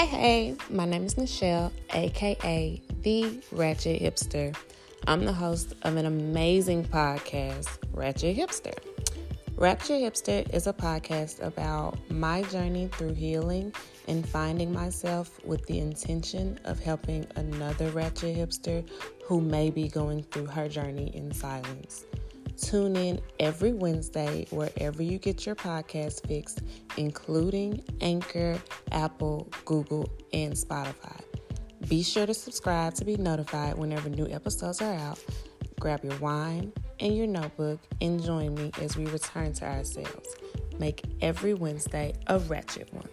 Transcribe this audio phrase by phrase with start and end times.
[0.00, 4.56] Hey, hey, my name is Michelle, aka The Ratchet Hipster.
[5.06, 8.72] I'm the host of an amazing podcast, Ratchet Hipster.
[9.56, 13.74] Ratchet Hipster is a podcast about my journey through healing
[14.08, 18.82] and finding myself with the intention of helping another Ratchet Hipster
[19.24, 22.06] who may be going through her journey in silence.
[22.56, 26.62] Tune in every Wednesday wherever you get your podcast fixed,
[26.96, 28.60] including Anchor,
[28.92, 31.20] Apple, Google, and Spotify.
[31.88, 35.18] Be sure to subscribe to be notified whenever new episodes are out.
[35.80, 40.36] Grab your wine and your notebook and join me as we return to ourselves.
[40.78, 43.08] Make every Wednesday a ratchet one.